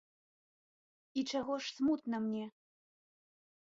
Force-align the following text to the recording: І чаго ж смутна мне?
І 1.21 1.25
чаго 1.35 1.53
ж 1.65 1.75
смутна 1.75 2.17
мне? 2.27 2.45